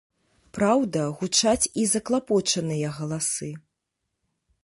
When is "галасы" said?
2.97-3.51